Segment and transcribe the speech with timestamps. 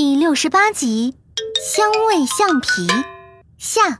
[0.00, 1.16] 第六十八集：
[1.60, 2.86] 香味橡皮
[3.58, 3.98] 下。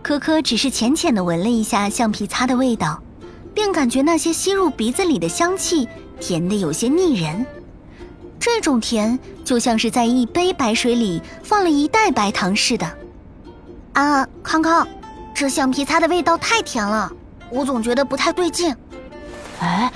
[0.00, 3.02] 科科只是浅浅的闻了一下橡皮擦的味道，
[3.52, 5.86] 便感觉那些吸入鼻子里的香气
[6.18, 7.44] 甜的有些腻人。
[8.40, 12.90] 这种甜就像是在一杯白水里放了一袋白糖似的。
[13.92, 14.88] 啊，康康，
[15.34, 17.12] 这橡皮擦的味道太甜了，
[17.50, 18.74] 我总觉得不太对劲。
[19.60, 19.92] 哎，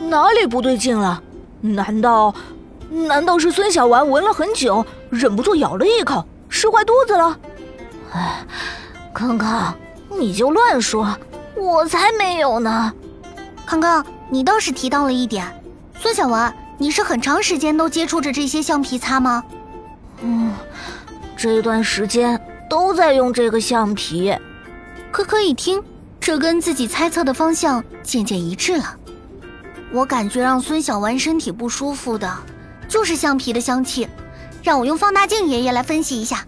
[0.00, 1.22] 哪里不对劲了？
[1.62, 2.34] 难道，
[2.90, 7.38] 难道是孙小丸闻了很久，忍不住咬了一口，吃坏肚子了？
[8.12, 8.44] 哎，
[9.14, 9.74] 康康，
[10.10, 11.16] 你就乱说，
[11.54, 12.92] 我才没有呢。
[13.64, 15.46] 康康，你倒是提到了一点，
[15.98, 19.42] 孙小丸，你是很长时间都接触着这些橡皮擦吗？
[20.20, 20.52] 嗯，
[21.36, 22.38] 这段时间
[22.68, 24.36] 都在用这个橡皮。
[25.10, 25.82] 可可一听。
[26.24, 28.96] 这跟自己猜测的方向渐渐一致了。
[29.92, 32.32] 我感觉让孙小丸身体不舒服的，
[32.88, 34.08] 就是橡皮的香气。
[34.62, 36.46] 让我用放大镜爷爷来分析一下。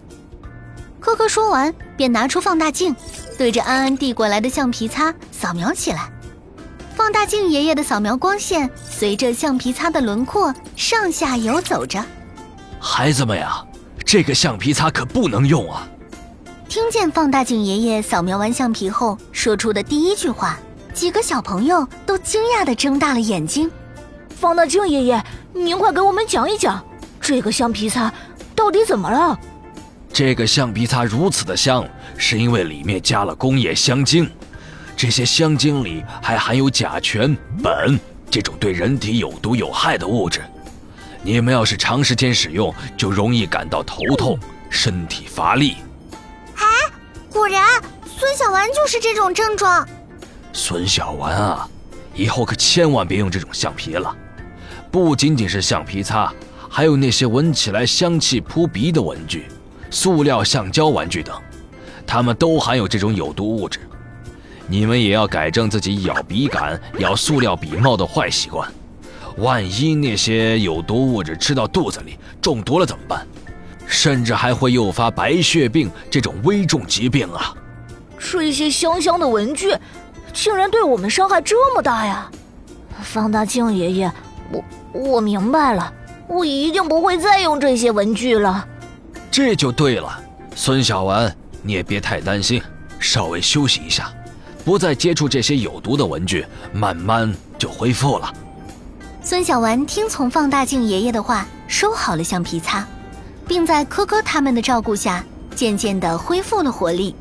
[0.99, 2.95] 科科说完，便拿出放大镜，
[3.37, 6.09] 对着安安递过来的橡皮擦扫描起来。
[6.95, 12.03] 放大镜爷爷的扫描光线随着橡皮擦的轮廓上下游走着。
[12.79, 13.63] 孩子们呀，
[14.05, 15.85] 这个橡皮擦可不能用啊！
[16.69, 20.57] 听见放大镜爷爷扫描完橡皮后说出的第一句话，
[20.95, 23.69] 几个小朋友都惊讶地睁大了眼睛。
[24.29, 26.81] 方大镜爷爷，您快给我们讲一讲，
[27.19, 28.11] 这个橡皮擦
[28.55, 29.37] 到底怎么了？
[30.13, 31.85] 这个橡皮擦如此的香，
[32.17, 34.31] 是因为里面加了工业香精，
[34.95, 37.99] 这些香精里还含有甲醛、苯
[38.31, 40.41] 这种对人体有毒有害的物质。
[41.21, 45.75] 你们要是长时间使用，就容易感到头痛、身体乏力。
[47.29, 47.65] 果然，
[48.05, 49.85] 孙小丸就是这种症状。
[50.57, 51.69] 孙小丸啊，
[52.15, 54.15] 以后可千万别用这种橡皮了。
[54.89, 56.33] 不仅仅是橡皮擦，
[56.69, 59.47] 还有那些闻起来香气扑鼻的文具、
[59.91, 61.35] 塑料橡胶玩具等，
[62.07, 63.81] 它们都含有这种有毒物质。
[64.65, 68.71] 你们也要改正自己咬笔杆、咬塑料笔帽的坏习惯。
[69.39, 73.27] 万一那些有毒物质吃到肚子里，中毒了怎么办？
[73.85, 77.53] 甚至还会诱发白血病这种危重疾病啊！
[78.17, 79.75] 这些香香的文具，
[80.35, 82.29] 竟然对我们伤害这么大呀！
[83.01, 84.11] 放大镜爷爷，
[84.51, 85.91] 我我明白了，
[86.27, 88.67] 我一定不会再用这些文具了。
[89.31, 90.21] 这就对了，
[90.53, 92.61] 孙小丸，你也别太担心，
[92.99, 94.11] 稍微休息一下，
[94.65, 98.31] 不再接触这些有毒的文具，慢慢就恢复了。
[99.23, 102.85] 孙小丸听从放大镜爷爷的话，收好了橡皮擦。
[103.47, 105.23] 并在科科他们的照顾下，
[105.55, 107.15] 渐渐地恢复了活力。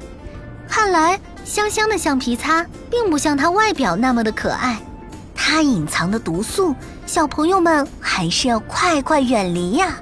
[0.67, 4.81] 看来香香的橡皮擦并不像它外表那么的可爱，
[5.35, 6.75] 它隐藏的毒素，
[7.07, 9.95] 小朋友们还是要快快远离呀。